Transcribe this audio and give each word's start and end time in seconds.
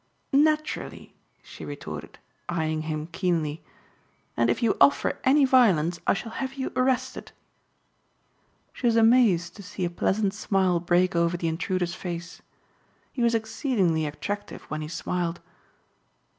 "Naturally," 0.33 1.13
she 1.43 1.63
retorted 1.63 2.17
eyeing 2.49 2.81
him 2.81 3.05
keenly, 3.11 3.63
"and 4.35 4.49
if 4.49 4.63
you 4.63 4.75
offer 4.81 5.19
any 5.23 5.45
violence 5.45 5.99
I 6.07 6.15
shall 6.15 6.31
have 6.31 6.55
you 6.55 6.71
arrested." 6.75 7.31
She 8.73 8.87
was 8.87 8.95
amazed 8.95 9.55
to 9.57 9.61
see 9.61 9.85
a 9.85 9.91
pleasant 9.91 10.33
smile 10.33 10.79
break 10.79 11.15
over 11.15 11.37
the 11.37 11.47
intruder's 11.47 11.93
face. 11.93 12.41
He 13.13 13.21
was 13.21 13.35
exceedingly 13.35 14.07
attractive 14.07 14.63
when 14.71 14.81
he 14.81 14.87
smiled. 14.87 15.39